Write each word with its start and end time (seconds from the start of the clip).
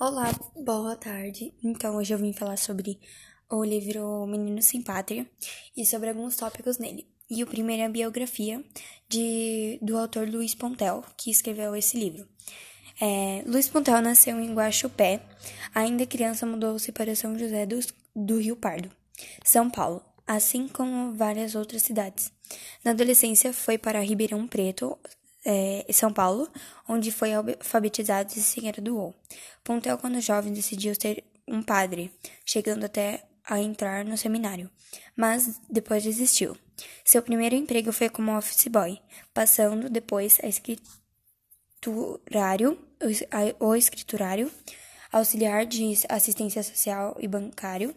Olá, 0.00 0.28
boa 0.56 0.96
tarde. 0.96 1.54
Então, 1.62 1.94
hoje 1.94 2.12
eu 2.12 2.18
vim 2.18 2.32
falar 2.32 2.58
sobre 2.58 2.98
o 3.48 3.62
livro 3.62 4.26
Menino 4.26 4.60
Sem 4.60 4.82
Pátria 4.82 5.24
e 5.76 5.86
sobre 5.86 6.08
alguns 6.08 6.34
tópicos 6.34 6.78
nele. 6.78 7.06
E 7.30 7.44
o 7.44 7.46
primeiro 7.46 7.82
é 7.82 7.86
a 7.86 7.88
biografia 7.88 8.62
de, 9.08 9.78
do 9.80 9.96
autor 9.96 10.28
Luiz 10.28 10.52
Pontel, 10.52 11.04
que 11.16 11.30
escreveu 11.30 11.76
esse 11.76 11.96
livro. 11.96 12.26
É, 13.00 13.44
Luiz 13.46 13.68
Pontel 13.68 14.02
nasceu 14.02 14.40
em 14.40 14.52
Guaxupé. 14.52 15.22
Ainda 15.72 16.04
criança, 16.04 16.44
mudou-se 16.44 16.90
para 16.90 17.14
São 17.14 17.38
José 17.38 17.64
do, 17.64 17.78
do 18.16 18.40
Rio 18.40 18.56
Pardo, 18.56 18.90
São 19.44 19.70
Paulo, 19.70 20.04
assim 20.26 20.66
como 20.66 21.14
várias 21.14 21.54
outras 21.54 21.82
cidades. 21.82 22.32
Na 22.84 22.90
adolescência, 22.90 23.52
foi 23.52 23.78
para 23.78 24.00
Ribeirão 24.00 24.44
Preto, 24.48 24.98
é, 25.44 25.84
São 25.92 26.12
Paulo, 26.12 26.48
onde 26.88 27.12
foi 27.12 27.34
alfabetizado 27.34 28.32
e 28.36 28.40
se 28.40 28.60
graduou. 28.60 29.14
Pontel, 29.62 29.98
quando 29.98 30.20
jovem, 30.20 30.52
decidiu 30.52 30.94
ser 30.94 31.22
um 31.46 31.62
padre, 31.62 32.10
chegando 32.44 32.84
até 32.84 33.22
a 33.44 33.60
entrar 33.60 34.04
no 34.04 34.16
seminário, 34.16 34.70
mas 35.14 35.60
depois 35.68 36.02
desistiu. 36.02 36.56
Seu 37.04 37.22
primeiro 37.22 37.54
emprego 37.54 37.92
foi 37.92 38.08
como 38.08 38.36
office 38.36 38.66
boy, 38.68 38.98
passando 39.32 39.88
depois 39.90 40.38
a 40.42 40.48
escriturário, 40.48 42.78
o 43.60 43.74
escriturário, 43.74 44.50
auxiliar 45.12 45.66
de 45.66 45.92
assistência 46.08 46.62
social 46.62 47.14
e 47.20 47.28
bancário, 47.28 47.94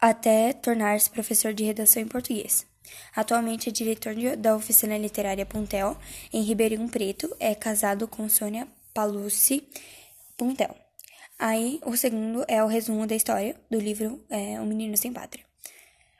até 0.00 0.52
tornar-se 0.52 1.10
professor 1.10 1.52
de 1.52 1.64
redação 1.64 2.02
em 2.02 2.08
português. 2.08 2.66
Atualmente 3.14 3.68
é 3.68 3.72
diretor 3.72 4.14
da 4.36 4.56
oficina 4.56 4.96
literária 4.96 5.44
Puntel, 5.44 5.96
em 6.32 6.42
Ribeirão 6.42 6.88
Preto. 6.88 7.34
É 7.38 7.54
casado 7.54 8.08
com 8.08 8.28
Sônia 8.28 8.66
Palucci 8.94 9.68
Puntel. 10.36 10.74
Aí, 11.38 11.80
o 11.84 11.96
segundo 11.96 12.44
é 12.48 12.62
o 12.64 12.66
resumo 12.66 13.06
da 13.06 13.14
história 13.14 13.54
do 13.70 13.78
livro 13.78 14.24
é, 14.28 14.60
O 14.60 14.66
Menino 14.66 14.96
Sem 14.96 15.12
Pátria. 15.12 15.44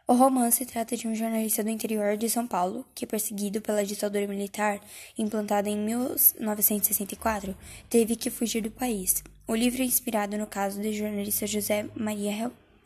O 0.06 0.15
romance 0.15 0.65
trata 0.65 0.97
de 0.97 1.06
um 1.06 1.15
jornalista 1.15 1.62
do 1.62 1.69
interior 1.69 2.17
de 2.17 2.31
São 2.31 2.47
Paulo 2.47 2.87
que, 2.95 3.06
perseguido 3.06 3.61
pela 3.61 3.84
ditadura 3.84 4.27
militar 4.27 4.81
implantada 5.19 5.69
em 5.69 5.77
1964, 5.77 7.55
teve 7.91 8.17
que 8.17 8.31
fugir 8.31 8.62
do 8.62 8.71
país. 8.71 9.23
O 9.47 9.55
livro 9.55 9.83
é 9.83 9.84
inspirado 9.84 10.39
no 10.39 10.47
caso 10.47 10.81
do 10.81 10.93
jornalista 10.93 11.47
José 11.47 11.87
Maria 11.95 12.33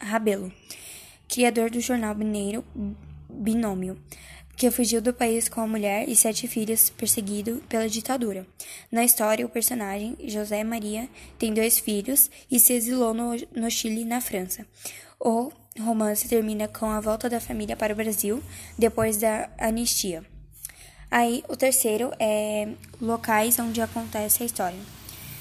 Rabelo, 0.03 0.53
criador 1.29 1.71
do 1.71 1.81
jornal 1.81 2.15
mineiro 2.15 2.65
binômio, 3.29 3.97
que 4.57 4.71
fugiu 4.71 5.01
do 5.01 5.15
país 5.15 5.49
com 5.49 5.61
a 5.61 5.67
mulher 5.67 6.09
e 6.09 6.15
sete 6.15 6.47
filhos, 6.47 6.91
perseguido 6.91 7.63
pela 7.69 7.89
ditadura. 7.89 8.47
Na 8.91 9.05
história, 9.05 9.47
o 9.47 9.49
personagem, 9.49 10.17
José 10.25 10.63
Maria, 10.63 11.09
tem 11.39 11.55
dois 11.55 11.79
filhos 11.79 12.31
e 12.51 12.59
se 12.59 12.73
exilou 12.73 13.15
no, 13.15 13.33
no 13.55 13.71
Chile 13.71 14.03
e 14.03 14.05
na 14.05 14.21
França. 14.21 14.67
O 15.19 15.51
romance 15.81 16.29
termina 16.29 16.69
com 16.69 16.87
a 16.87 17.01
volta 17.01 17.31
da 17.31 17.41
família 17.41 17.77
para 17.77 17.93
o 17.93 17.97
Brasil 17.97 18.43
depois 18.79 19.17
da 19.17 19.49
anistia. 19.59 20.25
Aí, 21.11 21.45
o 21.49 21.57
terceiro 21.57 22.11
é 22.19 22.69
locais 23.01 23.59
onde 23.59 23.81
acontece 23.81 24.43
a 24.43 24.47
história. 24.47 24.79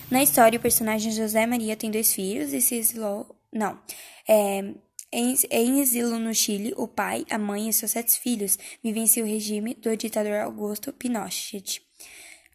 Na 0.09 0.21
história, 0.21 0.59
o 0.59 0.61
personagem 0.61 1.11
José 1.11 1.45
Maria 1.45 1.77
tem 1.77 1.89
dois 1.89 2.13
filhos 2.13 2.51
e 2.53 2.59
se 2.59 2.75
exilou. 2.75 3.35
Não. 3.53 3.79
É, 4.27 4.73
em 5.11 5.79
exílio 5.81 6.17
no 6.17 6.33
Chile, 6.33 6.73
o 6.77 6.87
pai, 6.87 7.25
a 7.29 7.37
mãe 7.37 7.67
e 7.67 7.73
seus 7.73 7.91
sete 7.91 8.19
filhos 8.19 8.57
vivenciam 8.81 9.25
o 9.25 9.29
regime 9.29 9.73
do 9.75 9.95
ditador 9.97 10.39
Augusto 10.39 10.93
Pinochet. 10.93 11.81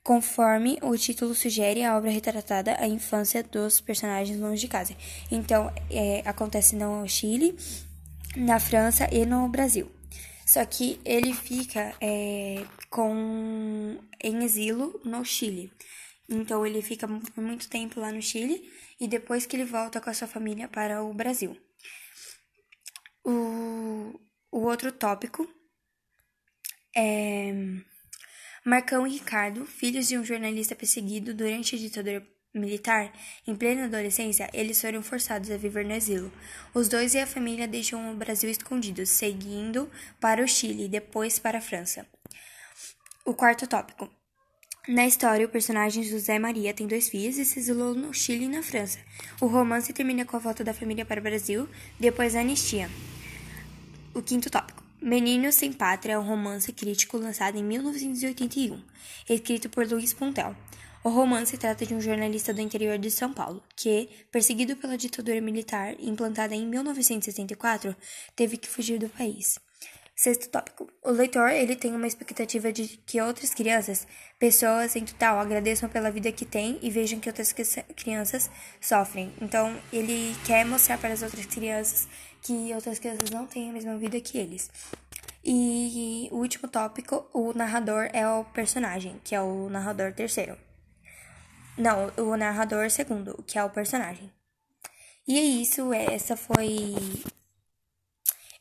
Conforme 0.03 0.79
o 0.83 0.97
título 0.97 1.35
sugere, 1.35 1.83
a 1.83 1.97
obra 1.97 2.11
retratada 2.11 2.77
a 2.79 2.87
infância 2.87 3.43
dos 3.43 3.81
personagens 3.81 4.39
longe 4.39 4.61
de 4.61 4.69
casa. 4.69 4.97
Então, 5.31 5.73
é, 5.91 6.23
acontece 6.25 6.77
no 6.77 7.07
Chile, 7.09 7.57
na 8.37 8.61
França 8.61 9.09
e 9.13 9.27
no 9.27 9.49
Brasil. 9.49 9.91
Só 10.47 10.65
que 10.65 11.01
ele 11.05 11.35
fica 11.35 11.93
é, 12.01 12.65
com 12.89 13.99
em 14.23 14.45
exílio 14.45 15.01
no 15.05 15.25
Chile. 15.25 15.73
Então 16.29 16.65
ele 16.65 16.81
fica 16.83 17.09
por 17.09 17.43
muito 17.43 17.69
tempo 17.69 18.01
lá 18.01 18.13
no 18.13 18.23
Chile 18.23 18.71
e 19.01 19.09
depois 19.09 19.45
que 19.45 19.57
ele 19.57 19.65
volta 19.65 20.01
com 20.01 20.09
a 20.09 20.15
sua 20.15 20.29
família 20.29 20.69
para 20.69 21.03
o 21.03 21.13
Brasil. 21.13 21.57
O, 23.29 24.21
o 24.53 24.61
outro 24.61 24.93
tópico 24.93 25.53
é 26.95 27.53
Marcão 28.65 29.05
e 29.05 29.15
Ricardo, 29.15 29.67
filhos 29.67 30.07
de 30.07 30.17
um 30.17 30.25
jornalista 30.25 30.77
perseguido 30.77 31.35
durante 31.35 31.75
a 31.75 31.79
ditadura 31.79 32.25
militar, 32.55 33.13
em 33.45 33.57
plena 33.57 33.87
adolescência, 33.87 34.49
eles 34.55 34.81
foram 34.81 35.03
forçados 35.03 35.51
a 35.51 35.57
viver 35.57 35.85
no 35.85 35.93
exílio. 35.93 36.33
Os 36.73 36.89
dois 36.89 37.15
e 37.15 37.19
a 37.19 37.27
família 37.27 37.67
deixam 37.67 38.13
o 38.13 38.17
Brasil 38.17 38.49
escondidos, 38.49 39.09
seguindo 39.09 39.91
para 40.21 40.43
o 40.43 40.47
Chile 40.47 40.85
e 40.85 40.89
depois 40.89 41.37
para 41.37 41.59
a 41.59 41.61
França. 41.61 42.07
O 43.25 43.35
quarto 43.35 43.67
tópico. 43.67 44.09
Na 44.89 45.05
história, 45.05 45.45
o 45.45 45.49
personagem 45.49 46.05
José 46.05 46.39
Maria 46.39 46.73
tem 46.73 46.87
dois 46.87 47.09
filhos 47.09 47.37
e 47.39 47.45
se 47.45 47.59
exilou 47.59 47.93
no 47.93 48.15
Chile 48.15 48.45
e 48.45 48.49
na 48.49 48.63
França. 48.63 49.01
O 49.41 49.47
romance 49.47 49.93
termina 49.93 50.25
com 50.25 50.37
a 50.37 50.39
volta 50.39 50.63
da 50.63 50.73
família 50.73 51.05
para 51.05 51.19
o 51.19 51.23
Brasil, 51.25 51.69
depois 51.99 52.35
da 52.35 52.41
anistia. 52.41 52.89
O 54.15 54.23
quinto 54.23 54.49
tópico. 54.49 54.85
Menino 55.03 55.51
Sem 55.51 55.73
Pátria 55.73 56.13
é 56.13 56.19
um 56.19 56.23
romance 56.23 56.73
crítico 56.73 57.19
lançado 57.19 57.59
em 57.59 57.65
1981, 57.65 58.81
escrito 59.29 59.69
por 59.69 59.85
Luiz 59.91 60.15
Pontel. 60.15 60.55
O 61.03 61.09
romance 61.09 61.59
trata 61.59 61.85
de 61.85 61.93
um 61.93 62.01
jornalista 62.01 62.55
do 62.55 62.61
interior 62.61 62.97
de 62.97 63.11
São 63.11 63.33
Paulo 63.33 63.61
que, 63.75 64.09
perseguido 64.31 64.77
pela 64.77 64.97
ditadura 64.97 65.41
militar 65.41 65.97
implantada 65.99 66.55
em 66.55 66.65
1964, 66.65 67.95
teve 68.37 68.57
que 68.57 68.69
fugir 68.69 69.01
do 69.01 69.09
país. 69.09 69.59
Sexto 70.19 70.49
tópico. 70.49 70.91
O 71.05 71.11
leitor 71.11 71.51
ele 71.51 71.77
tem 71.77 71.95
uma 71.95 72.07
expectativa 72.07 72.73
de 72.73 72.89
que 73.05 73.21
outras 73.21 73.53
crianças, 73.53 74.07
pessoas 74.39 74.97
em 74.97 75.05
total, 75.05 75.39
agradeçam 75.39 75.91
pela 75.91 76.11
vida 76.11 76.33
que 76.33 76.47
têm 76.47 76.79
e 76.81 76.89
vejam 76.89 77.21
que 77.21 77.29
outras 77.29 77.53
crianças 77.95 78.51
sofrem. 78.81 79.35
Então, 79.43 79.79
ele 79.93 80.35
quer 80.47 80.65
mostrar 80.65 80.97
para 80.97 81.13
as 81.13 81.21
outras 81.21 81.45
crianças 81.45 82.09
que 82.41 82.73
outras 82.73 82.99
crianças 82.99 83.29
não 83.29 83.47
têm 83.47 83.69
a 83.69 83.73
mesma 83.75 83.99
vida 83.99 84.19
que 84.19 84.39
eles. 84.39 84.71
E 85.45 86.31
o 86.33 86.37
último 86.37 86.67
tópico, 86.67 87.29
o 87.35 87.53
narrador 87.53 88.09
é 88.15 88.27
o 88.27 88.43
personagem, 88.43 89.21
que 89.23 89.35
é 89.35 89.41
o 89.41 89.69
narrador 89.69 90.15
terceiro. 90.15 90.57
Não, 91.77 92.11
o 92.17 92.35
narrador 92.39 92.91
segundo, 92.91 93.45
que 93.47 93.59
é 93.59 93.63
o 93.63 93.69
personagem. 93.69 94.33
E 95.29 95.39
é 95.39 95.43
isso, 95.43 95.93
essa 95.93 96.39
foi 96.39 96.95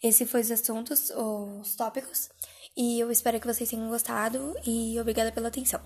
esse 0.08 0.26
foi 0.26 0.42
os 0.42 0.52
assuntos, 0.52 1.10
os 1.10 1.76
tópicos, 1.76 2.30
e 2.78 3.00
eu 3.00 3.10
espero 3.10 3.40
que 3.40 3.48
vocês 3.48 3.68
tenham 3.68 3.90
gostado 3.90 4.56
e 4.64 5.00
obrigada 5.00 5.32
pela 5.32 5.48
atenção. 5.48 5.82